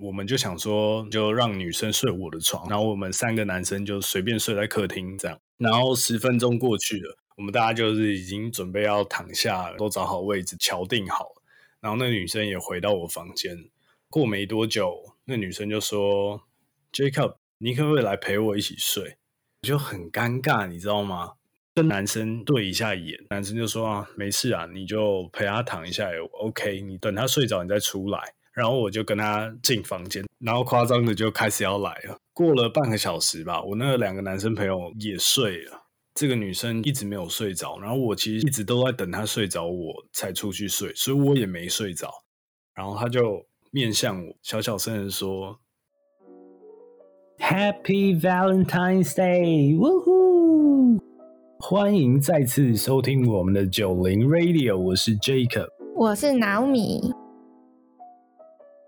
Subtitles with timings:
[0.00, 5.38] 我们就想说，就让女生睡我的床，然后我们三个男生就随便睡在客厅这样。
[5.58, 11.28] 然后十分钟过去了，我们大家就是已经准备要躺下了，都找好位置，敲定好。
[11.80, 13.56] 然后那女生也回到我房间。
[14.08, 16.40] 过没多久，那女生就说
[16.92, 19.18] ：“Jacob，你可不可以来陪我一起睡？”
[19.62, 21.34] 我就很尴尬，你知道吗？
[21.74, 26.80] 跟男生对一下眼，男生就说：“啊，没事啊，你就陪他躺一下也，OK。
[26.80, 32.18] 你等他睡着，你再出来。”然后我就跟他进房间，然后夸张的就开始要来了。
[32.32, 35.82] 过了半个小时吧，我那两个男生朋友也睡了，
[36.14, 37.78] 这个女生一直没有睡着。
[37.78, 42.10] 然后我其实一直都在等她睡着，我才出去睡，所以我也没睡着。
[42.74, 45.58] 然后他就面向我，小小声的说
[47.38, 50.98] ：“Happy Valentine's Day！” 呜呼！
[51.58, 57.19] 欢迎再次收听我们的九零 Radio，我是 Jacob，我是 Naomi。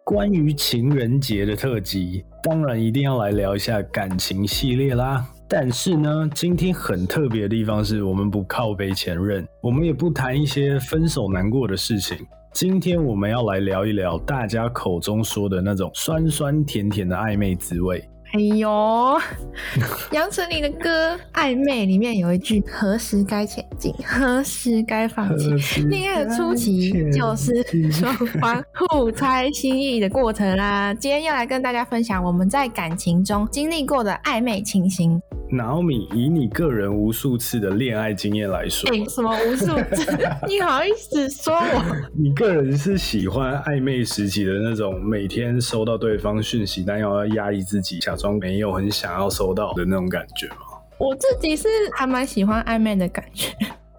[0.05, 5.25] 关于情人节的特辑，当然一定要来聊一下感情系列啦。
[5.49, 12.19] 但是呢，今天很特别的地方是我们不靠背前任，我们也不谈一些分手难过的事情。
[12.53, 18.03] 今天我们要来聊一聊大家口中说的那种酸酸甜甜的暧昧滋味。
[18.33, 19.21] 哎呦，
[20.11, 25.83] 杨丞琳的歌《暧昧》里面有一句：“何时该前进，何时该放弃？
[25.83, 30.95] 恋爱的初期就是双方互猜心意的过程啦。
[30.99, 35.21] ”今天要来跟大家分享我们在感情中经历过的暧昧情形。
[35.55, 40.11] 脑米，以你个人无数次的恋爱经验来说，哎，什么无数次？
[40.49, 41.97] 你好意思说我？
[42.19, 50.57] 你个人是喜欢暧昧时期的那种，每天收到对方讯息，但要压抑自己，假装没有很想要收到的那种感觉吗？
[50.97, 53.49] 我自己是还蛮喜欢暧昧的感觉，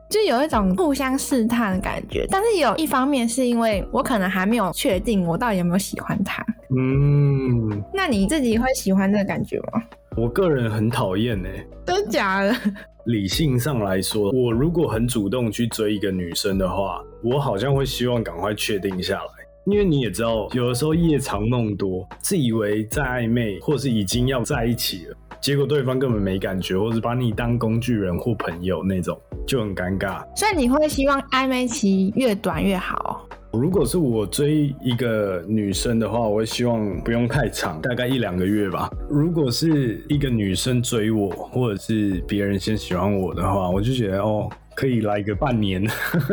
[0.09, 2.25] 就有一种互相试探的感觉。
[2.29, 6.41] 但是有一方面是因为我可能还没有确定我到底有没有喜欢他。
[6.69, 9.83] 嗯，那你自己会喜欢这个感觉吗？
[10.15, 11.49] 我个人很讨厌呢，
[11.85, 12.55] 真假的？
[13.07, 19.29] 理性上来说，我如果很主动去追一个女生的话，我好像会希望赶快确定下来，
[19.65, 30.21] 因为你也知道，有的时候夜长梦多，自以为在暧昧，或是已经要在一起了，结果对方根本没感觉，或是把你当工具人或朋友那种，就很尴尬。
[30.35, 33.25] 所以你会希望暧昧期越短越好？
[33.53, 38.89] 如果是我追一个女生的话，我会希望不用太长，大概一两个月吧。
[39.07, 44.49] 如果是一个女生追我，或者是别人先喜欢我的话，我就觉得哦。
[44.75, 45.81] 可以来个半年，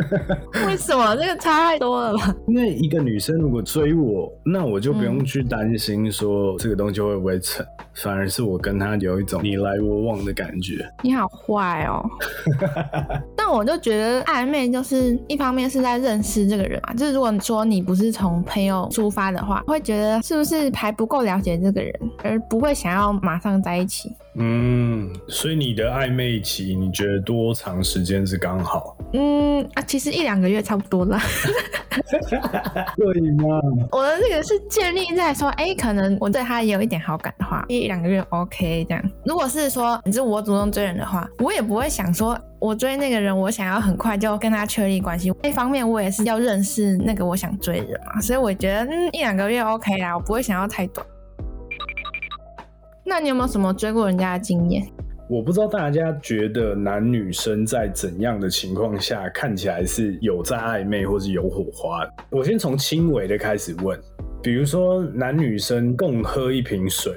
[0.66, 2.34] 为什么这个差太多了吧？
[2.48, 7.64] 因为一个女生如果追我，那我就不用去担心说这个东西会不会成，
[7.94, 10.84] 反而是我跟她有一种你来我往的感觉。
[11.02, 12.02] 你好坏哦！
[13.36, 24.10] 但我就觉得暧昧就是一方面是在认识这个人嘛，就是如果说你不是从朋友出发的话，会觉得是不是还不够了解这个人，而不会想要马上在一起。
[24.42, 28.96] 嗯，所以你的暧昧期你觉得多长时间是刚好？
[29.12, 31.20] 嗯啊，其实一两个月差不多啦。
[32.96, 33.60] 对吗？
[33.92, 39.10] 我的这个是建立在说，哎，可能我对他也有一点好感的话，一两个月 OK 这样。
[39.24, 45.30] 如果是说你是我主动追人的话，我也不会想说我追那个人，我想要很快就跟他确立关系。
[45.42, 51.06] 一方面我也是要认识那个我想追的人嘛，所以我觉得嗯一两个月 OK 啦，我不会想要太短。
[53.10, 54.86] 那你有没有什么追过人家的经验？
[55.28, 62.08] 我不知道大家觉得男女生在怎样的情况下看起来是有在暧昧或是有火花？
[62.30, 64.00] 我先从轻微的开始问，
[64.40, 67.12] 比如说男女生共喝一瓶水，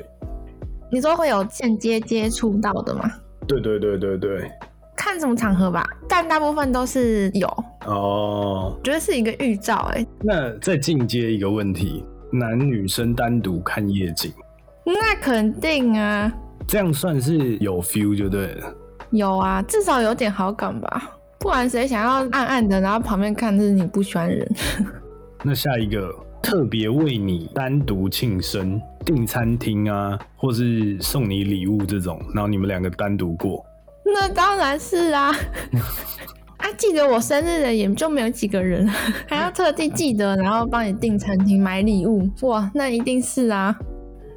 [0.91, 3.11] 你说会有间接接触到的吗？
[3.47, 4.51] 对对对对对，
[4.97, 7.47] 看什么场合吧，但大部分都是有
[7.85, 10.03] 哦，觉得是一个预兆哎。
[10.21, 14.33] 那再进阶一个问题，男女生单独看夜景。
[14.85, 16.31] 那肯定啊，
[16.67, 18.73] 这样算是有 feel 就对了。
[19.11, 21.11] 有啊，至少有点好感吧。
[21.39, 24.49] 不然谁想要暗暗的，然后旁边看，这是你不喜欢人。
[25.43, 26.09] 那下一个
[26.41, 33.63] 特别为你单独庆生，订餐厅啊，或是送你礼物这种，然后你们两个单独过。
[34.05, 35.35] 那当然是啊。
[36.57, 38.87] 啊，记得我生日的也就没有几个人，
[39.27, 43.77] 还要特地记得，然后帮你订餐厅、买礼物，哇，那一定是啊。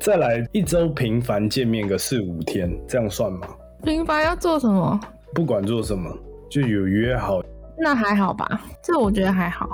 [0.06, 3.48] 再来一周频繁见面个四五天，这样算吗？
[3.82, 5.00] 频繁要做什么？
[5.34, 6.16] 不管做什么，
[6.48, 7.42] 就有约好。
[7.76, 8.48] 那还好吧，
[8.80, 9.68] 这我觉得还好。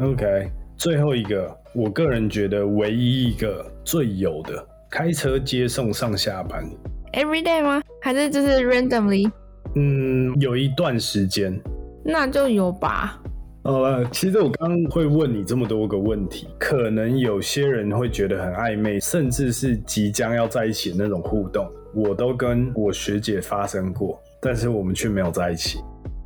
[0.00, 0.46] OK，
[0.76, 6.62] 最后一个，我个人觉得唯一一个最有的，开车接送上下班。
[7.14, 7.80] Every day 吗？
[8.02, 9.32] 还是就是 randomly？
[9.74, 11.58] 嗯，有一段时间。
[12.04, 13.18] 那就有吧。
[13.68, 25.80] 好了，其实我刚刚会问你这么多个问题，可能有些人会觉得很暧昧，甚至是即将要在一起的那种互动，我都跟我学姐发生过，但是我们却没有在一起。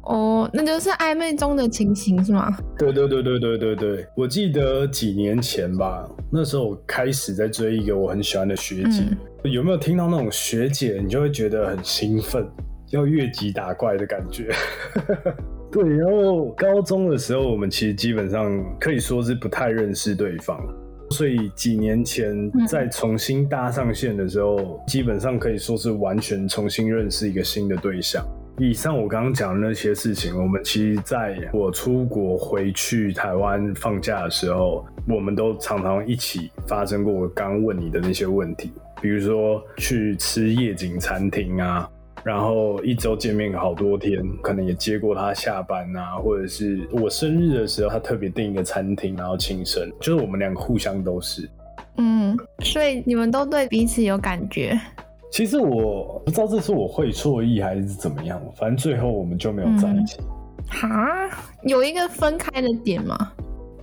[0.04, 2.56] 哦，那就是暧昧中的情形是吗？
[2.78, 9.02] 对对对对对对对，我记得几年前吧，那时候我开始在追一个我很喜欢的学姐，
[9.50, 12.46] 有没有听到那种学姐，你就会觉得很兴奋，
[12.92, 14.50] 要越级打怪的感觉。
[15.72, 20.60] 对，然后高中的时候，我们其实基本上可以说是不太认识对方，
[21.10, 28.22] 所以几年前再重新搭上线的时候，基本上可以说是完全重新认识一个新的对象。
[28.58, 41.88] 以上我刚刚讲的那些事情，我们其实在我出国回去台湾放假的时候，我们都常常一起发生过我刚刚问你的那些问题，比如说去吃夜景餐厅啊，
[42.24, 51.48] 然后一周见面好多天，可能也接过他下班啊，或者是我生日的时候，他特别订一个餐厅，然后庆生，就是我们两个互相都是。
[51.96, 54.80] 嗯，所以你们都对彼此有感觉。
[55.30, 60.18] 其实我不知道这是我会错意还是怎么样，反正最后我们就没有在一起。
[60.68, 61.28] 哈，
[61.64, 63.32] 有一个分开的点吗？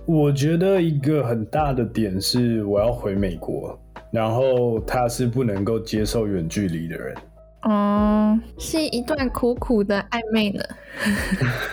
[0.06, 3.78] 我觉得一个很大的点是我要回美国，
[4.10, 7.14] 然后他是不能够接受远距离的人。
[7.62, 10.64] 哦，是一段苦苦的暧昧呢。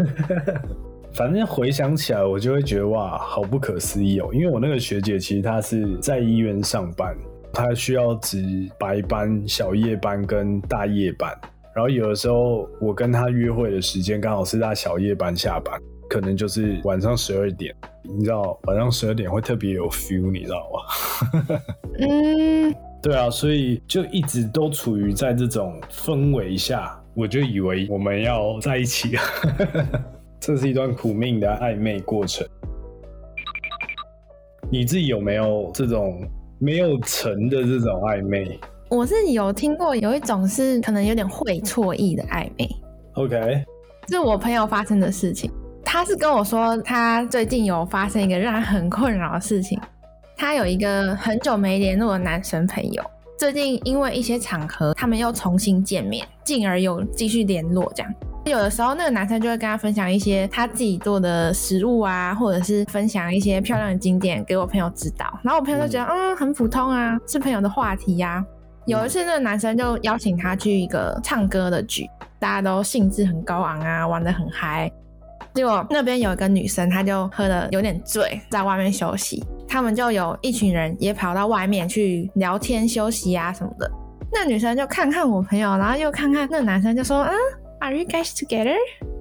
[1.13, 7.15] 反正回想起来，我就会觉得哇，好不可思议哦，因为我那个学姐其实她是在医院上班。
[7.53, 11.33] 她需要值白班、小夜班跟大夜班，
[11.73, 17.75] 然后有的时候我跟她约会的时间刚好是他小夜班下班，可能就是晚上十二点。
[18.03, 21.59] 你知道晚上十二点会特别有 feel，你知道吗？
[21.99, 29.17] 嗯，对啊，所以就一直都处于在这种氛围下，我就以为我们要在一起，
[30.39, 32.47] 这是一段苦命的暧昧过程。
[34.71, 36.27] 你自己有没有这种？
[36.59, 38.59] 没有成的这种暧昧，
[38.89, 42.67] 我是有听过有一种是可能有点会错意的暧昧。
[43.13, 43.63] OK，
[44.09, 45.51] 是我朋友发生的事情。
[45.89, 49.79] 他是跟我说，他最近有发生一个让他很困扰的事情。
[50.35, 53.01] 他有一个很久没联络的男生朋友，
[53.39, 58.13] 最近因为一些场合，他们又重新见面，进而有继续联络这样。
[58.43, 65.39] 有的时候，那个男生就会跟他分享一些他自己做的食物啊，或者是分享一些漂亮的景点给我朋友知道。
[65.41, 68.45] 然后我朋友就觉得，嗯，很普通啊，是朋友的话题呀。
[68.85, 72.05] 有一次，那个男生就邀请他去一个唱歌的局，
[72.39, 74.91] 大家都兴致很高昂啊，玩得很嗨。
[75.57, 79.43] 结果那边有一个女生，她就喝的有点醉，在外面休息。
[79.67, 83.91] 他们就有一群人也跑到外面去聊天休息啊什么的。
[84.31, 87.35] 那女生就看看我朋友，然后又看看那男生，就说，嗯。
[87.79, 88.73] Are you guys together？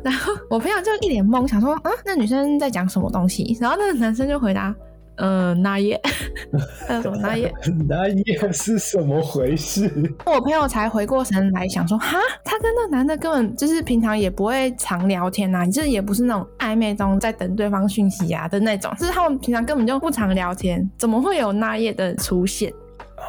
[0.02, 3.54] 然后我朋友就一脸懵，想说啊，那女生在讲什么东西？
[3.60, 4.74] 然后那个男生就回答，
[5.16, 6.00] 嗯，那夜，
[6.88, 7.52] 那 什么那夜，
[7.88, 9.90] 那也是什么回事？
[10.26, 22.72] 我朋友才回过神来，想说哈，他跟那男的根本就是平常也不会常聊天呐，就是也不是那种暧昧中在等对方讯息啊的那种，就是他们平常根本就不常聊天，怎么会有那夜的出现？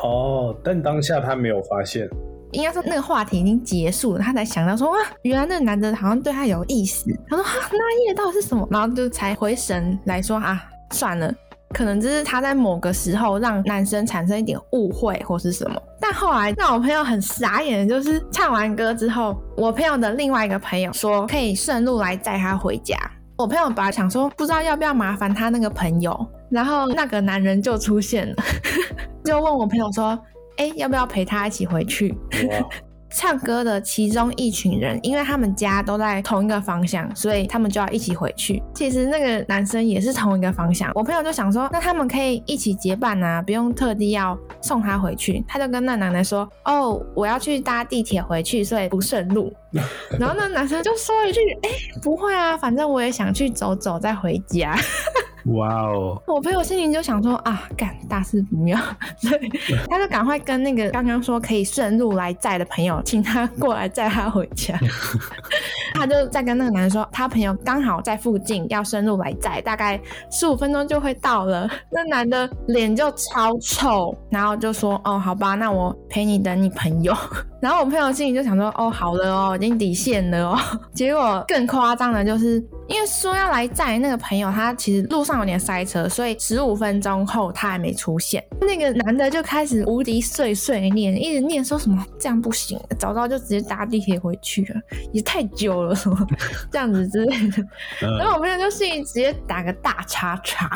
[0.03, 2.07] 哦，但当下他没有发现。
[2.51, 7.05] 应该说那个话题已经结束了，他才想到说啊，原来那个男的好像对他有意思。
[7.29, 8.65] 他说哈，那夜到底是什么？
[8.71, 11.33] 然后就才回神来说啊，算了，
[11.73, 15.81] 可能就是他在某个时候让男生产生一点误会或是什么。
[15.99, 22.95] 但后来让我朋友很傻眼，就是唱完歌之后，我朋友的另外一个朋友说可以顺路来载他回家。
[23.37, 28.35] 我朋友本来想说不知道要不要麻烦他那个朋友，然后那个男人就出现了，
[29.23, 30.17] 就问我朋友说。
[30.57, 32.17] 哎，要不要陪他一起回去？
[33.17, 38.61] 唱歌的其中一群人，因为他们家都在同一个方向，所以他们就要一起回去。
[38.75, 45.43] 其实那个男生也是同一个方向，我朋友就想说，那他们可以一起结伴啊，不用特地要送他回去。
[45.47, 49.51] 他就跟那奶奶说：“哦，我要去搭地铁回去，所以不顺路。
[50.19, 51.69] ”然后那男生就说一句：“哎，
[52.03, 54.77] 不会啊，反正我也想去走走再回家。”
[55.47, 56.21] 哇哦！
[56.27, 58.77] 我朋友心里就想说啊，干大事不妙，
[59.17, 59.49] 所以
[59.89, 64.77] 他就赶快跟那个刚刚说可以顺路来载的朋友，请他过来载他回家。
[65.95, 69.99] 他就再跟那个男人说，他朋友刚好在附近，要顺路来载，大概
[70.29, 71.67] 十五分钟就会到了。
[71.89, 77.15] 那男的脸就超臭，然后就说哦，好吧，那我陪你等你朋友。
[77.59, 80.59] 然后我朋友心里就想说，哦，好了哦，已经底线了哦。
[80.93, 88.43] 结果更夸张的就是，因为说要来载那个朋友，他其实路上有点塞车，所以十五分钟后他还没出现。
[88.61, 96.27] 那个男的就开始无敌碎碎念，一直念说什么这样不行，早知道就直接搭地铁回去了，也太久了什么
[96.71, 97.63] 这样子之类的。
[98.19, 100.69] 然后我朋友就心里直接打个大叉叉。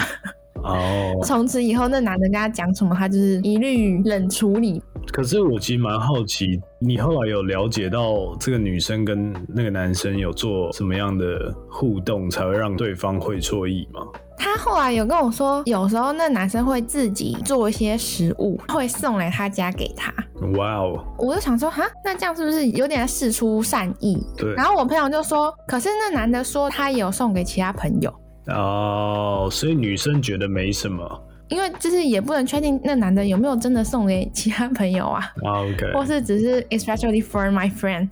[0.64, 4.82] 哦，从此以后那男的跟他讲什么，他就是一律冷处理。
[5.12, 14.02] 可是我其实蛮好奇，你后来有了解到这个女生跟那个男生有做什么样的互动，才会让对方会错意吗？
[14.38, 20.12] 他后来有跟我说，有时候那男生会自己做一些食物，会送来他家给他。
[20.58, 21.06] 哇哦！
[21.20, 24.18] 我就想说，哈，那这样是不是有点事出善意？
[24.36, 24.54] 对。
[24.56, 28.12] 然后我朋友就说，可是那男的说他有送给其他朋友。
[28.48, 31.04] 哦，所以女生觉得没什么。
[31.52, 38.10] 因为就是也不能确定那男的有没有真的送给其他朋友啊，OK，或是只是 especially for my friend，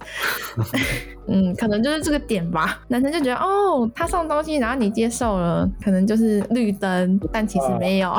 [1.27, 2.81] 嗯，可能就是这个点吧。
[2.89, 8.13] 男生就觉得哦，他送东西，然后你接受了，可能就是绿灯，但其实没有。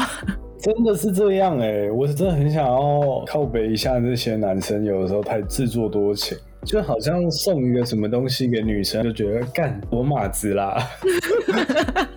[0.59, 10.83] 真的是这样哎，我是真的很想要靠北一下这些男生，有的时候太自作多情，就好像送一个什么东西给女生，就觉得干我马子啦。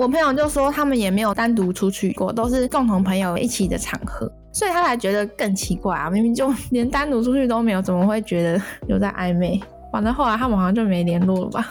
[0.00, 6.08] 我朋友就说他们也没有单独出去过，都是共同朋友一起的场合，所以他才觉得更奇怪啊！
[6.08, 9.60] 明明就 连单独出去都没有，怎么会觉得有在暧昧？
[9.92, 11.68] 反正后来他们好像就没联络了吧。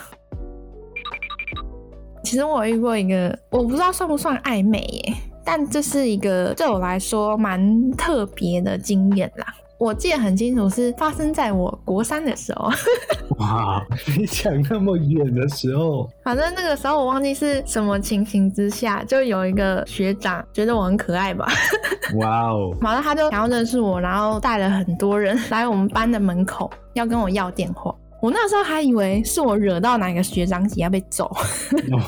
[2.22, 5.12] 其实我遇过一个，我不知道算不算暧昧耶，
[5.44, 9.46] 但这是一个对我来说蛮特别的经验啦。
[9.80, 12.70] 我记得很清楚，是发生在我国三的时候。
[13.40, 13.82] 哇，
[14.18, 21.48] 你讲那么远的时候，反正那个时候我忘记是什么情形之下，就有一个学长觉得我很可爱吧。
[22.20, 22.76] 哇哦！
[22.78, 27.94] 马上他就想要认识我，然后带了很多人来我们班的门口，要跟我要电话。
[28.20, 31.30] 我那时候还以为是我惹到哪个学长姐要被揍，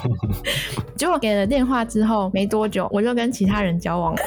[0.95, 4.21] 结果给了电话之后没多久，我就跟其他人交往了。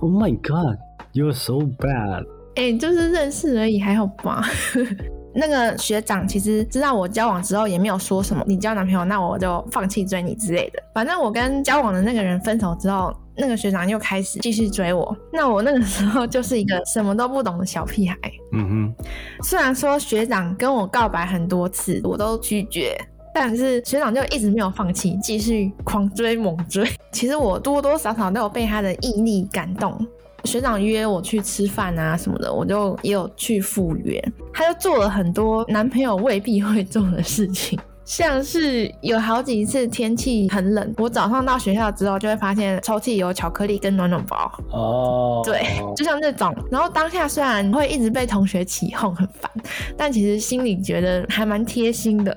[0.00, 0.78] Oh my god,
[1.12, 2.24] you're so bad.
[2.58, 4.42] 哎，就是认识而已，还好吧。
[5.32, 10.82] 那个学长其实知道我交往之后，也没有说什么你交男朋友，那我就放弃追你之类的。
[10.92, 15.16] 反正我跟交往的那个人分手之后，那个学长又开始继续追我。
[15.32, 18.16] 那我那个时候就是一个什么都不懂的小屁孩。
[18.52, 18.94] 嗯哼。
[19.44, 22.98] 虽然说学长跟我告白很多次，我都拒绝，
[23.32, 26.84] 但是学长就一直没有放弃，继续狂追猛追。
[27.12, 30.04] 其实我多多少少都有被他的毅力感动。
[30.44, 34.22] 学长约我去吃饭啊什么的，我就也有去赴约。
[34.52, 37.78] 他就做了很多男朋友未必会做的事情。
[38.08, 44.50] 像是有好几次天气很冷，我早上到学校之后就会发现抽屉有巧克力跟暖暖包。
[44.70, 45.60] 哦，对，
[45.94, 46.54] 就像这种。
[46.70, 49.50] 然后当下虽然会一直被同学起哄很烦，
[49.94, 52.34] 但其实心里觉得还蛮贴心的。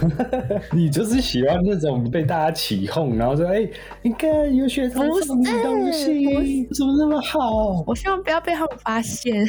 [0.70, 3.66] 你就是喜欢那种被大家起哄，然后说：“哎，
[4.02, 9.42] 你看有学生送你东西，怎么那么好？”我希望不要被他们发现。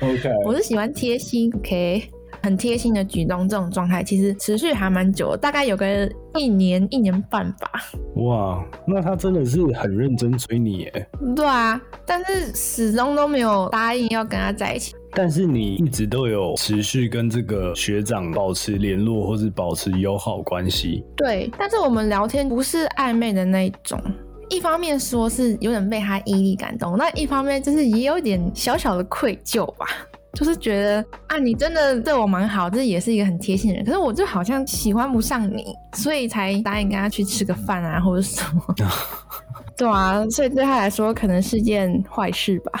[0.00, 1.52] OK， 我是喜欢贴心。
[1.56, 2.08] OK。
[2.42, 7.70] 很贴心的举动，这种状态其实持续还蛮久，大概有个一年一年半吧。
[8.16, 11.08] 哇，那他真的是很认真追你耶。
[11.36, 14.92] 对啊，但是始终都没有答应要跟他在一起。
[15.14, 21.04] 但是你一直都有持续跟这个学长保持联络，或是保持友好关系。
[21.16, 24.00] 对，但是我们聊天不是暧昧的那一种。
[24.48, 29.86] 一方面说是有点被他毅力感动，那一方面就是也有点小小的愧疚吧。
[30.34, 33.84] 就是觉得啊，你真的对我蛮好，这也是一个很贴心的人。
[33.84, 38.74] 可是我就好像喜欢不上你，所以才答应跟他去吃个饭啊，或者什么。
[39.76, 42.72] 对啊，所以对他来说可能是件坏事吧。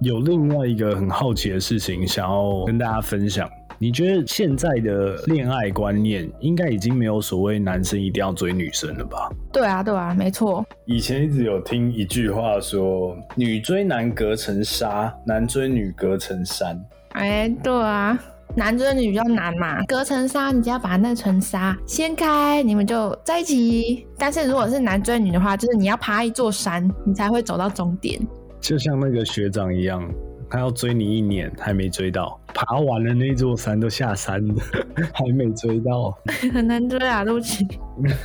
[0.00, 3.48] 有另外一个很好奇的事情想要跟大家分享。
[3.82, 9.30] 你觉得现在的恋爱观念应该已经没有所谓男生一定要追女生了吧？
[9.50, 10.62] 对啊，对啊，没错。
[10.84, 16.78] 以前一直有听一句话说，女追男隔层纱，男追女隔层山。
[17.12, 18.22] 哎，对啊，
[18.54, 24.06] 男追女比较难嘛，隔层纱，你只要把那层纱掀开，你们就在一起。
[24.18, 28.20] 但是如果是男追女的话，就是你要爬一座山，你才会走到终点。
[28.60, 30.06] 就像那个学长一样。
[30.50, 34.54] 他要追你一年还没追到，爬完了那座山都下山了，
[35.14, 36.10] 还没追到，
[36.52, 37.66] 很难追啊，对不起。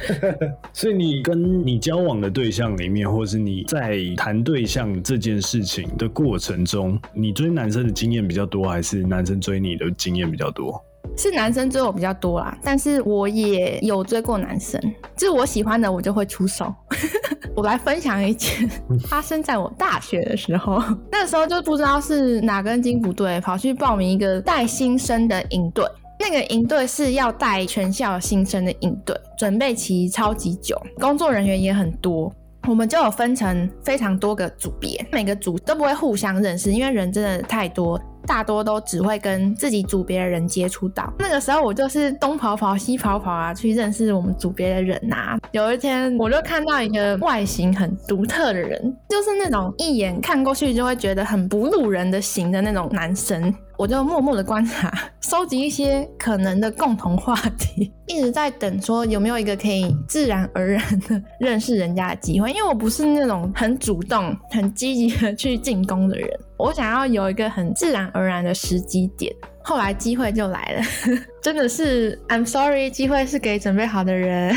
[0.74, 10.84] 所以你跟你交往的对象里面，或是你在谈对象这件事情的过程中，你追男生的经验比较多，还是男生追你的经验比较多？
[11.18, 14.80] 是男生追我比较多啦，但是我也有追过男生，
[15.16, 16.74] 就是我喜欢的我就会出手。
[17.56, 18.70] 我来分享一件
[19.08, 25.86] 发生在我大学的时候， 那时候就不知道是哪根筋不对，跑去报名一个带新生的营队。
[26.18, 32.34] 那个营队是要带全校新生的营队，准备期超级久，工作人员也很多。
[32.68, 38.00] 我们就有分成非常多个组别，每个组都不会互相认识，因为人真的太多。
[38.26, 41.12] 大多都只会跟自己组别的人接触到。
[41.20, 45.38] 那个时候我就是东跑跑西跑跑啊，去认识我们组别的人呐。
[45.52, 48.80] 有一天我就看到一个外形很独特的人，
[49.10, 53.54] 就是那种一眼看过去就会觉得很不入人的型的那种男生。
[53.78, 54.92] 我就默默的观察，
[55.22, 62.50] 收集一些可能的共同话题， 一直在等说有没有一个可以自然而然的认识人家的机会。
[62.52, 69.34] 因为我不是那种很主动、很积极的去进攻的人，我想要有一个很自然而然的时机点。
[69.68, 70.82] 后来机会就来了，
[71.42, 74.56] 真的是 I'm sorry，机会是给准备好的人。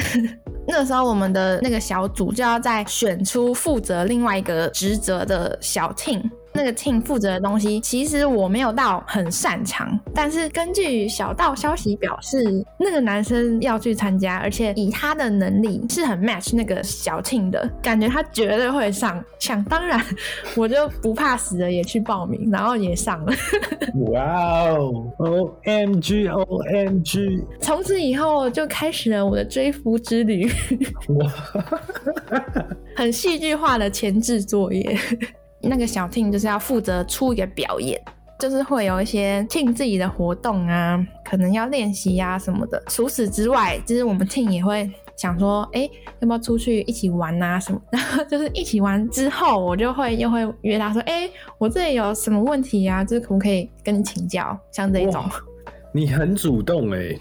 [0.67, 6.23] 那时候我们的那个小组就要再选出负责另外一个职责的小 team。
[6.59, 19.25] 那个 team 负责的东西，其实我没有到很擅长，但是根据小道消息表示，那个男生要去参加，而且以他的能力是很 match 那个小 team 的感觉，他绝对会上。
[19.39, 20.05] 想当然，
[20.57, 23.33] 我就不怕死的也去报名，然后也上了。
[24.11, 27.41] 哇哦，O M G O M G！
[27.63, 30.51] 从此以后就开始了我的追夫之旅。
[31.11, 31.33] 哇，
[32.97, 34.99] 很戏剧化的前置作业。
[35.61, 38.01] 那个小 team 就是要负责出一个表演，
[38.39, 42.83] 就是会有一些 team 自己的活动啊，可能要练习呀什么的。
[42.89, 45.89] 除此之外，就是我们 team 也会想说，哎，
[46.21, 47.81] 要不要出去一起玩啊什么？
[47.91, 53.03] 然 后就是一起玩之后，我就会又会约他说，哎，我这里有什么问题呀？
[53.03, 54.57] 就是可不可以跟你请教？
[54.71, 55.25] 像这一种，
[55.93, 57.13] 你很主动哎，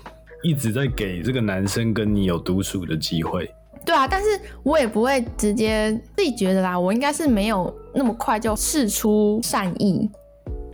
[0.44, 3.50] 一直在给这个男生跟你有独处的机会。
[3.88, 4.28] 对啊，但是
[4.64, 10.10] 我也不会直接自己觉得啦，我应该是没有那么快就试出善意。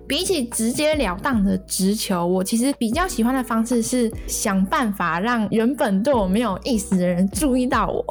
[0.06, 8.04] 比起直截了当的直球，我其实比较喜欢的方式是想办法让原本对我没有意思的人注意到我，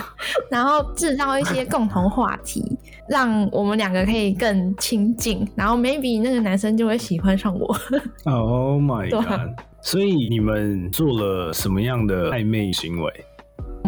[0.50, 2.62] 然后制造一些共同话题，
[3.08, 7.76] 让我们两个可以更亲近，然后 maybe 那个男生就会喜欢上我。
[8.30, 9.58] Oh my god！
[9.82, 13.24] 所以你们做了什么样的暧昧行为？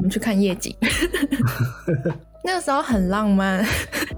[0.03, 0.75] 我们去看夜景，
[2.43, 3.65] 那个时候很浪漫。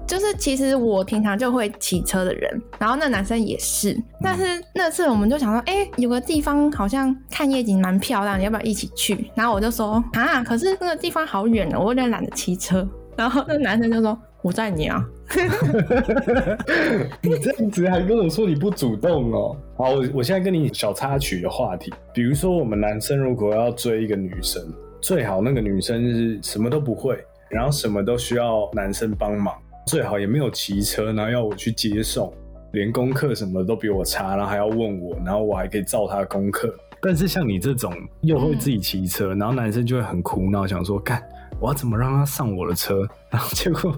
[0.07, 3.95] 就是其实我平常就会骑车的人，然后那男生也是。
[4.19, 9.29] 但是那次我们就想说，哎，有个地方好像看夜景蛮漂亮，你要不要一起去？
[9.35, 12.87] 然后我就说啊，可是那个地方好远哦，我有点懒得骑车。
[13.15, 15.05] 然后那男生就说，我载你啊。
[17.21, 19.55] 你这样子还跟我说你不主动哦？
[19.77, 24.63] 好，我我现在跟你小插曲的话题，比如说我们男生如果要追一个女生。
[25.01, 27.17] 最好那个女生是什么都不会，
[27.49, 29.55] 然后什么都需要男生帮忙，
[29.85, 32.33] 最好也没有骑车，然后要我去接送，
[32.73, 36.73] 连功课什么都比我差，然后还要问我，然后我还可以照他的功课。
[37.01, 41.21] 但是像你这种又会自己骑车，然后男生就会很苦恼，想说干
[41.59, 43.95] 我要怎么让他上我的车，然后结果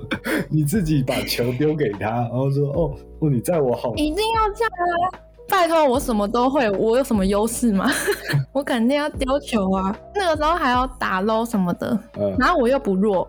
[0.49, 4.71] 你自己把球丢给他，然后说哦哦你载我好，一定要这样
[5.11, 5.19] 啊。
[5.49, 7.89] 拜托，我什么都会，我有什么优势吗？
[8.51, 9.95] 我肯定要丢球啊！
[10.15, 11.97] 那个时候还要打 low 什么的，
[12.37, 13.27] 然后我又不弱，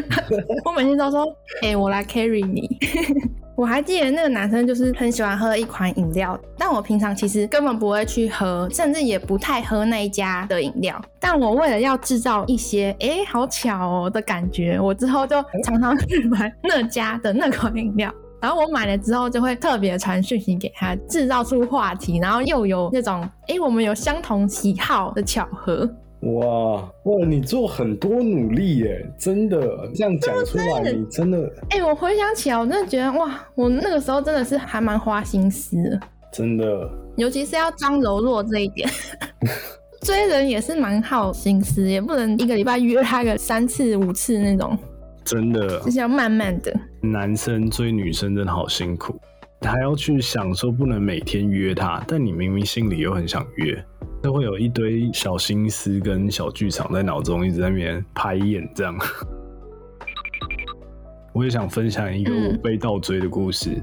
[0.64, 1.24] 我每天都说
[1.62, 2.68] ：“哎，我来 carry 你。
[3.56, 11.00] ”我还记得那个男生就是很喜欢喝一款饮料，但我平常其实根本不会去喝，甚至也不太喝那一家的饮料。
[11.18, 18.12] 但我为了要制造一些“哎，好巧哦”的感觉，我之后就常常去买那家的那款饮料。
[18.40, 25.88] 然后我买了之后，就会特别传讯息给他，制造出话题，然后又有那种哎，我们有相同喜好的巧合。
[26.20, 29.60] 哇哇，你做很多努力耶，真的
[29.94, 31.38] 这样讲出来，你真的
[31.70, 35.76] 哎，我回想起来，我真的觉得哇，我那个时候真的是还蛮花心思，
[36.32, 38.88] 真的，尤其是要装柔弱这一点，
[40.02, 44.76] 追人也是蛮耗心思，也不能一个礼拜约他个三次五次那种。
[45.26, 46.72] 真的，就是要慢慢的。
[47.00, 49.20] 男生追女生真的好辛苦，
[49.62, 53.84] 还要去想说不能每天约她，但你明明心里又很想约，
[54.22, 58.66] 都会有一堆小心思跟小剧场在脑中一直在那边排演。
[58.72, 58.96] 这样，
[61.34, 63.82] 我也想分享一个我被倒追的故事。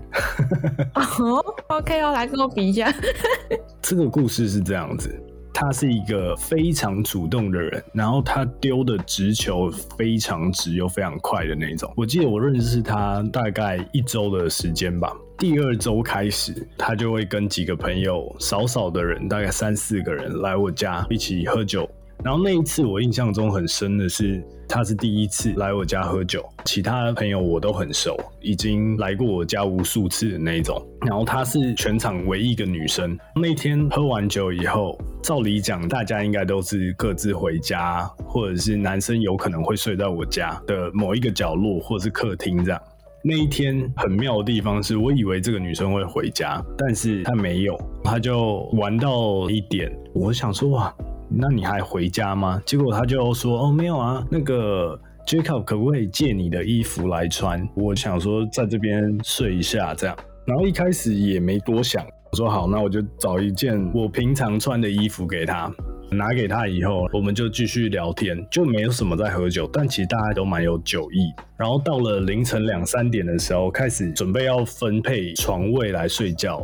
[0.95, 2.89] 哦，OK 哦，来跟我比一下。
[3.81, 5.13] 这个故事是这样子。
[5.53, 11.93] 他是一个非常主动的人，然后他丢的直球非常直又非常快的那种。
[11.95, 21.89] 我记得我认识他大概一周的时间吧，第二周开始，他就会跟几个朋友，少少的人，大概三四个人来我家一起喝酒。
[22.23, 24.41] 然后那一次我印象中很深的是，
[24.73, 30.83] 他是第一次来我家喝酒，其他朋友我都很熟，已经来过我家无数次的那种。
[31.05, 33.15] 然后她是全场唯一一个女生。
[33.35, 42.81] 那天喝完酒以后，照理讲大家应该都是各自回家，或者是男生有可能会睡在我家的某一个角落，或是客厅这样。
[43.23, 49.95] 那一天很妙的地方是我以为这个女生会回家，但是她没有，她就玩到一点。
[50.15, 50.91] 我想说哇。
[51.35, 52.61] 那你还回家吗？
[52.65, 57.67] 结果他就说：“哦，没有啊，那个 Jacob 可不可以借你的衣服来穿？
[57.75, 60.15] 我想说在这边睡一下这样。”
[60.45, 65.73] 然后一开始也没多想，我说好，那我就找一件我平常穿的衣服给他，
[66.11, 71.31] 拿给他以后，我们就继续聊天，就没有什么在喝酒，但其实大家都蛮有酒意。
[71.57, 76.61] 然后到了凌晨两三点的时候，开始准备要分配床位来睡觉。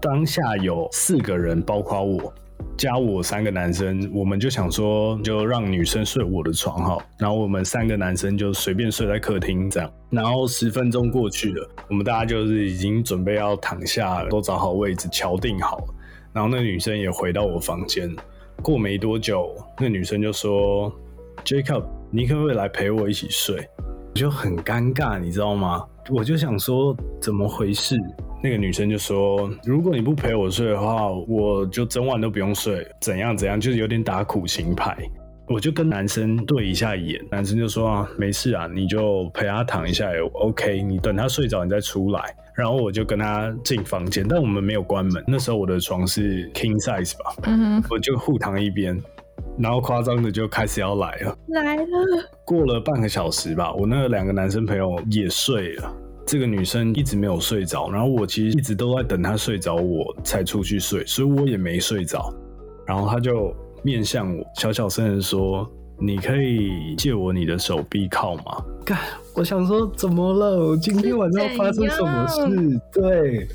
[0.00, 2.32] 当下有四个人，包括我。
[2.76, 9.90] 加我三个男生，我们就想说，就让女生睡我的床哈，然后我们三个男生就随便睡在客厅这样。
[10.10, 15.84] 然后十分钟过去了，我们大家就是已经准备要躺下了，都找好位置，敲定好。
[16.32, 18.14] 然后那女生也回到我房间。
[18.62, 20.92] 过没多久，那女生就说
[21.44, 23.56] ：“Jacob，你可不可以来陪我一起睡？”
[24.14, 25.84] 我就很尴尬，你知道吗？
[26.10, 27.96] 我就想说，怎么回事？
[28.42, 34.96] 那个女生就说：“如果你不陪我睡的话，我就整晚都不用睡，怎样怎样，就是有点打苦情牌。”
[35.48, 45.24] 我就跟男生对一下眼，男生就说：“啊，没事啊，你就陪他躺一下也，OK，你等他睡着你再出来。”然后我就跟他进房间，但我们没有关门。
[45.26, 48.98] 那时候我的床是 king size 吧，嗯，我就互躺一边，
[49.58, 51.84] 然后夸张的就开始要来了，来了。
[52.44, 55.92] 过了半个小时吧，我那两个男生朋友也睡了。
[56.26, 62.32] 这个女生一直没有睡着，然后我其实一直都在等她睡着，我才出去睡，所以我也没睡着。
[62.86, 68.98] 然后她就面向我，小小声的说：“你可以借我你的手臂靠吗？”干，
[69.34, 70.76] 我想说怎么了？
[70.78, 72.80] 今天晚上发生什么事？
[72.90, 73.46] 对，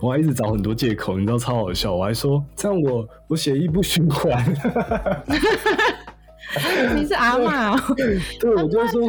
[0.00, 1.94] 我还一直找很多借口，你知道超好笑。
[1.94, 4.44] 我还说这样我我血液不循环。
[6.94, 8.16] 你是阿妈， 对，
[8.54, 9.02] 我就说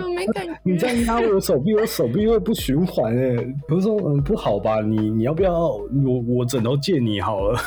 [0.63, 3.35] 你这样压我手臂，我手臂会不循环哎。
[3.69, 7.59] 我说嗯不好吧，你你要不要我我枕头借你好了？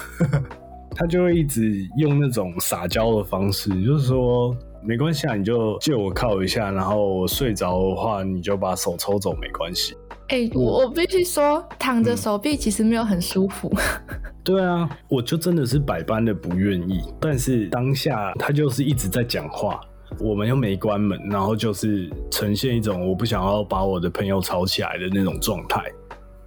[0.97, 9.95] 他就会一直用那种撒娇的方式，就是说没关系啊，你就借我靠一下，然后我睡着的话，你就把手抽走，没关系。
[10.29, 13.73] 哎，我我必须说，躺着手臂其实没有很舒服。
[14.45, 19.81] 对啊，我就真的是百般的不愿意，但是当下他就是一直在讲话，
[20.21, 25.83] 我们又没关门，然后就是呈现一种我不想要把我的朋友吵起来的那种状态。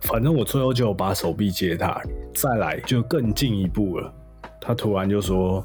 [0.02, 2.02] 反正我最后就把手臂接他，
[2.34, 4.12] 再来就更进一步了。
[4.60, 5.64] 他突然就说：“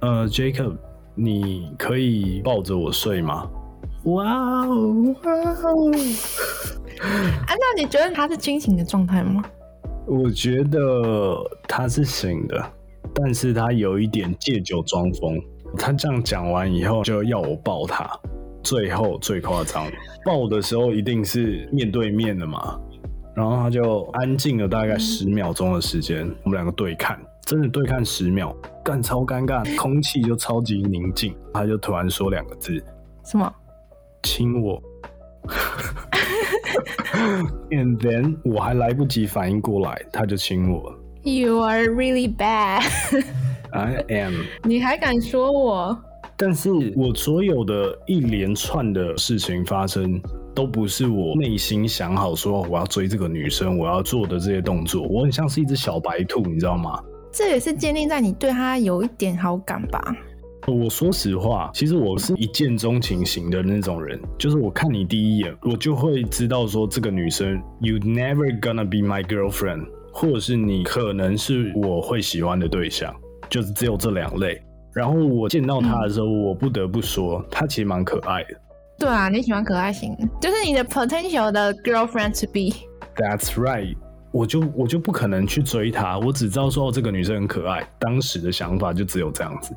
[0.00, 0.74] 呃，Jacob，
[1.14, 3.46] 你可以抱着我睡吗？”
[4.04, 5.92] 哇哦，哇哦！
[7.00, 9.42] 啊，那你觉得他是清醒的状态吗？
[10.06, 11.36] 我觉得
[11.68, 12.72] 他是醒的，
[13.14, 15.40] 但是他有一点借酒装疯。
[15.78, 18.08] 他这样讲完以后，就要我抱他。
[18.62, 19.86] 最后最夸张，
[20.24, 22.78] 抱的时候一定是面对面的嘛。
[23.34, 31.34] 然后他就安静了大概十秒钟的时间，我们两个对看，真的对看十秒，干超尴尬， 空气就超级宁静。
[31.54, 32.82] 他就突然说两个字：
[33.24, 33.50] 什么？
[34.24, 34.82] 亲我。
[37.70, 40.94] And then 我还来不及反应过来，他就亲我。
[41.22, 42.82] You are really bad.
[43.72, 44.34] I am.
[44.64, 45.98] 你还敢说我？
[46.36, 50.20] 但是我所有的一连串的事情发生，
[50.54, 55.06] 都不是我内心想好说我要追这个女生，我要做的这些动作。
[55.06, 56.98] 我很像是一只小白兔，你知道吗？
[57.30, 60.02] 这也是建立在你对她有一点好感吧。
[60.66, 73.14] 我说实话，其实我是一见钟情型的那种人，就是我看你第一眼，我就会知道说这个女生，you never gonna be my girlfriend，或者是你可能是我会喜欢的对象，
[73.48, 74.60] 就是只有这两类。
[74.92, 78.54] 然后我见到她的时候，我不得不说，她其实蛮可爱的。
[78.98, 82.76] 对啊，你喜欢可爱型，就是你的 potential 的 girlfriend to be。
[83.16, 83.96] That's right，
[84.30, 89.74] 我就我就不可能去追她，我只知道说这个女生很可爱，当时的想法就只有这样子。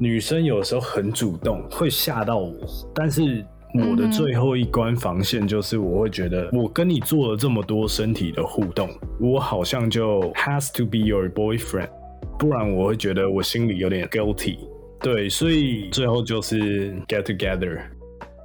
[0.00, 2.54] 女生有时候很主动，会吓到我。
[2.94, 8.88] 但是我的最后一关防线就是，我会觉得我跟你做了这么多身体的互动，
[9.20, 11.90] 我好像就 has to be your boyfriend，
[12.38, 14.56] 不然我会觉得我心里有点 guilty。
[15.00, 17.78] 对，所以最后就是 get together。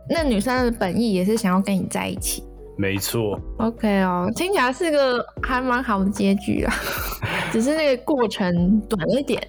[0.09, 2.43] 那女生的本意也是想要跟你在一起。
[2.77, 6.73] 没错，OK 哦，听起来是个还蛮好的结局啊，
[7.49, 9.41] 只是那个过程短了一点。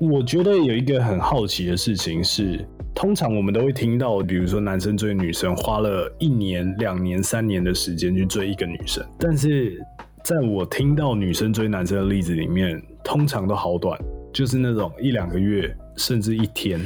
[0.00, 9.84] 我觉得有一个很好奇的事情是，通常我们都会听到，比如说男生追女生花了一年、两年、三年的时间去追一个女生，但是
[10.22, 13.98] 在我听到女生追男生的例子里面，通常都好短，
[14.32, 16.80] 就是那种一两个月，甚至一天。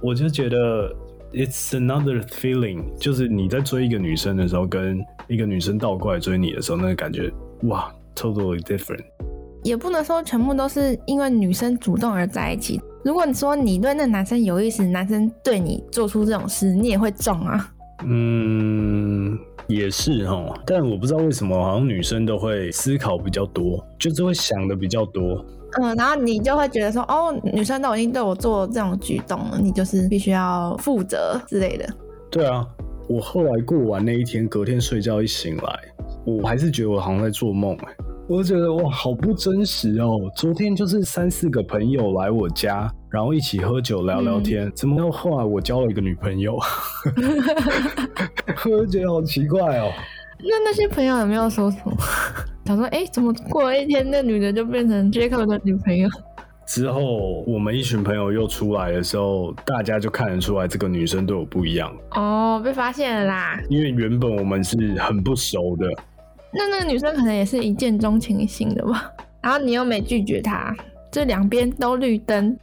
[0.00, 0.94] 我就觉得
[1.32, 9.02] it's another feeling，就是你在追一个女生的时候，跟一个女生倒过来追你的时候，那个感觉，哇，totally different。
[9.68, 12.80] 也不能说全部都是因为女生主动而在一起。
[13.04, 17.70] 如果你说你对那男生有意思，男生对你做出这种事，你也会中啊。
[18.06, 25.44] 嗯，也是哈，但我不知道为什么，好像女生都会思考比较多，就是会想的比较多。
[25.82, 31.86] 嗯，然后你就会觉得说，哦，女生都已经对我做这种举动了，你就是必须要负责之类的。
[32.30, 32.66] 对啊，
[33.06, 35.78] 我后来过完那一天，隔天睡觉一醒来，
[36.24, 37.96] 我还是觉得我好像在做梦哎、
[38.28, 40.30] 我就觉得哇，好不真实哦！
[40.36, 46.58] 昨天就是三四个朋友来我家，然后一起喝酒聊聊天，怎么到后来我交了一个女朋友？
[48.70, 49.90] 我就觉得好奇怪哦。
[50.44, 51.96] 那那些朋友有没有说什么？
[52.66, 56.06] 想说，哎，怎么过了一天，那女的就变成 Jacob 的女朋友？
[56.68, 63.58] 之后我们一群朋友又出来的时候，大家就看得出来这个女生对我不一样，哦，被发现了啦。
[63.70, 65.88] 因为原本我们是很不熟的。
[66.52, 69.12] 那那个女生可能也是一见钟情型的吧？
[69.42, 70.74] 然后你又没拒绝她，
[71.10, 72.56] 这两边都绿灯。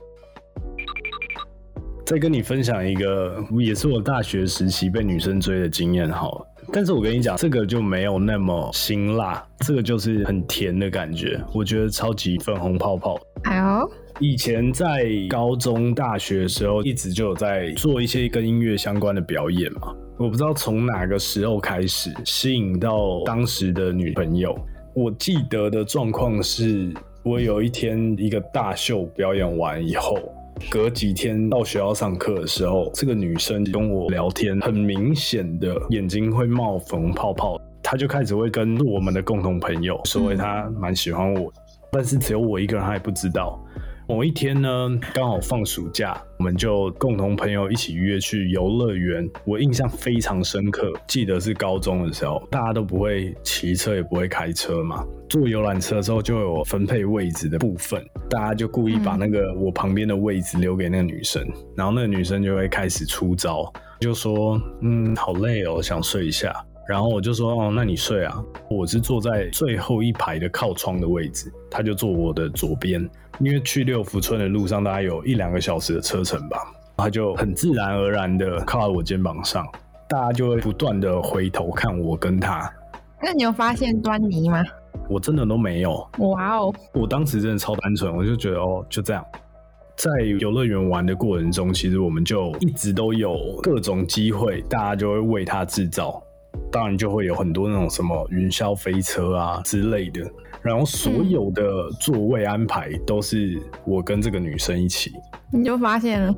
[2.06, 6.48] 再跟你分享一个，也是我大学时期被女生追的经验好了。
[6.72, 13.20] 但是我跟你讲，这个就没有那么辛辣，这个就是很甜的感觉，我觉得超级粉红泡泡。
[13.44, 19.96] 哎呦，以前在高中、大学的时候，一直就有在做一些跟音乐相关的表演嘛。
[20.18, 24.58] 我不知道从哪个时候开始吸引到当时的女朋友。
[24.94, 30.18] 我记得的状况是，我有一天一个大秀表演完以后，
[30.70, 41.52] 隔几天到学校上课的时候，这个女生跟我聊天，很明显的眼睛会冒粉红泡泡，她就开始会跟我们的共同朋友说她蛮喜欢我，
[41.92, 43.62] 但是只有我一个人还不知道。
[44.08, 49.28] 某一天呢，刚好放暑假，我们就共同朋友一起约去游乐园。
[49.46, 55.04] 我印象非常深刻，记得是高中的时候，大家都不会骑车，也不会开车嘛。
[55.28, 61.44] 坐游览车之后就有分配位置的部分，大家就故意把那个我旁边的位置留给那个女生，
[61.76, 66.54] 然后那个女生就会开始出招，就说：“嗯，好累哦，想睡一下。”
[66.88, 73.10] 然后我就说：“哦，那你睡啊。”我是坐在最后一排的靠窗的位置，他就坐我的左边。
[73.40, 76.58] 因为去六福村的路上大概有一两个小时的车程吧，
[76.96, 79.68] 他就很自然而然的靠在我肩膀上，
[80.08, 82.72] 大家就会不断的回头看我跟他。
[83.22, 84.64] 那你有发现端倪吗？
[85.10, 89.26] 我真的都没有，哇哦，我当时真的超单纯，我就觉得哦，就这样。
[89.98, 96.22] 在游乐园玩的过程中，其实我们就一直都有各种机会，大家就会为他制造。
[96.72, 100.22] 当然就会有很多那种什么云霄飞车啊之类的，
[100.62, 105.12] 然后所有的座位安排都是我跟这个女生一起。
[105.52, 106.36] 你就发现了，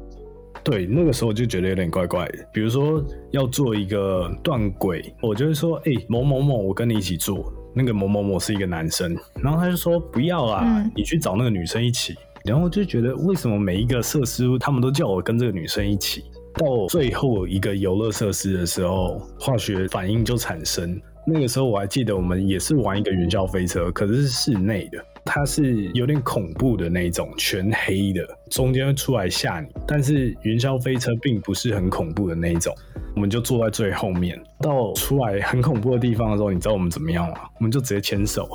[0.64, 2.48] 对，那个时候就觉得有点怪怪的。
[2.54, 16.24] 比如说要做一个断轨，我就会说：“哎、某某某，我跟你一起做。”那个某某某是一个男生，然后他就说：“不要啊，嗯你去找那个女生一起。”然后就觉得为什么每一个设施他们都叫我跟这个女生一起？
[16.58, 21.00] 到最后一个游乐设施的时候，化学反应就产生。
[21.26, 29.68] 那个时候我还记得，我们也是玩一个云霄飞车，可是是室内的，它是有点恐怖的那种，全黑的，中间出来吓你。
[29.86, 32.74] 但是云霄飞车并不是很恐怖的那一种，
[33.14, 34.42] 我们就坐在最后面。
[34.62, 37.36] 到出来很恐怖的地方的时候，你知道我们怎么样吗？
[37.60, 38.50] 我们就直接牵手，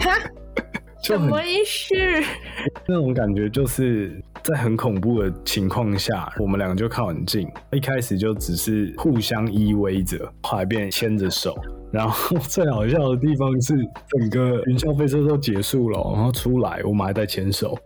[0.00, 0.14] 哈，
[1.02, 1.94] 就很什么意思？
[2.90, 11.54] 那种感觉就是在很恐怖的情况下，我们两个就靠很近，一开始就只是互相依偎着，后来变牵着手。
[11.92, 13.74] 然后 最好笑的地方是，
[14.08, 17.76] 整个云霄飞车都结束了，然后出来我们还在牵手。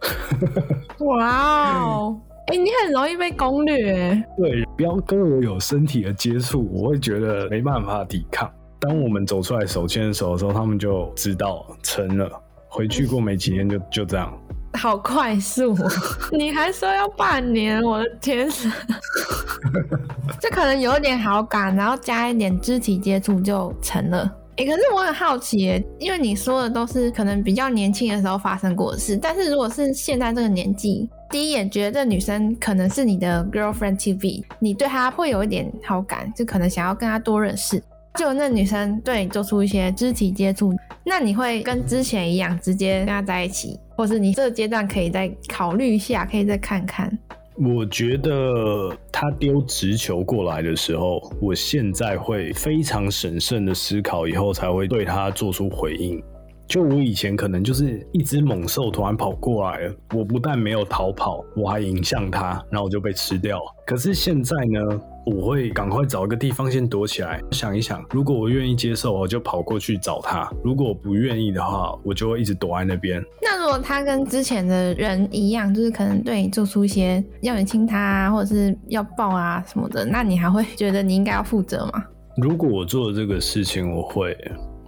[1.04, 4.22] 哇哦，哎、你很容易被攻略。
[4.38, 8.48] 对，不要跟我有身体的接触，我会觉得没办法抵抗。
[8.78, 12.30] 当我们走出来手牵着手的时候，他们就知道成了。
[12.68, 14.32] 回去过没几天就就这样。
[14.74, 15.90] 好快速、哦，
[16.32, 18.48] 你还说要半年，我的天！
[20.40, 24.30] 这可能有一点好感，然后加一点肢体接触就成了。
[24.56, 37.82] 诶，可是我很好奇耶，因为你说的都是可能比较年轻的时候发生过的事，但是如果是现在这个年纪，第一眼觉得这女生可能是你的 girlfriend be，你对她会有一点好感，就可能想要跟她多认识。
[38.16, 47.16] 就那女生对你做出一些肢体接触，那你会跟之前一样直接跟她在一起，或是你这个阶段可以再考虑一下，可以再看看。
[47.54, 56.20] 我觉得他丢直球过来的时候，我现在会非常审慎的思考，以后才会对他做出回应。
[56.66, 63.60] 就我以前可能就是一只猛兽突然跑过来了，我不但没有逃跑，我还迎向它，然后我就被吃掉。
[63.86, 73.22] 可是现在呢，我会赶快找一个地方先躲起来，想一想，如果我愿意接受，我就跑过去找他；如果我不愿意的话，我就会一直躲在那边。
[73.40, 82.04] 那如果他跟之前的人一样，就是可能对你做出一些要你亲他啊，或者是要抱啊什么的，那你还会觉得你应该要负责吗？
[82.36, 84.36] 如果我做了这个事情，我会。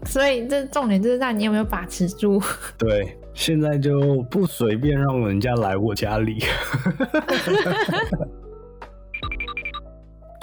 [0.07, 2.43] 所以这重点就是让你有没有把持住。
[2.77, 6.39] 对，现在就不随便让人家来我家里。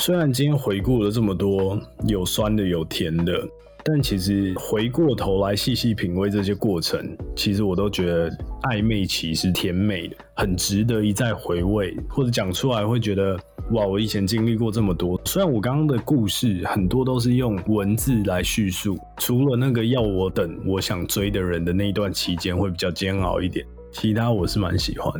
[0.02, 3.40] 虽然今天回顾了这么多，有酸的，有甜的。
[3.84, 8.28] 但其实回过头来细细品味这些过程，其实我都觉得
[8.64, 13.40] 暧昧期是甜美的，很值得一再回味，或者讲出来会觉得
[13.74, 15.22] 哇，我以前经历过这么多。
[15.24, 25.14] 虽然我刚刚的故事很多都是用文字来叙述，除了那个要我等我想追的人的那一段期间会比较煎熬一点，其他我是蛮喜欢。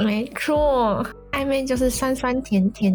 [0.00, 2.92] 没错，暧昧就是酸酸甜甜。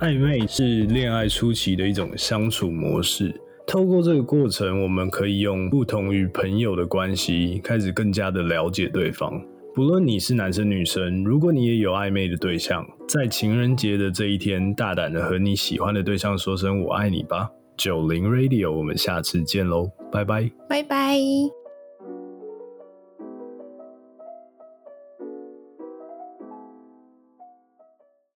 [0.00, 3.34] 暧昧是恋爱初期的一种相处模式。
[3.66, 9.40] 透过这个过程，我们可以用不同于朋友的关系，开始更加的了解对方。
[9.74, 17.48] 不论你是男生女生，如果你也有暧昧的对象，在情人节的这一天，大胆的和你喜欢的对象说声“我爱你”吧。
[17.76, 21.63] 九零 Radio，我们下次见喽，拜拜，拜拜。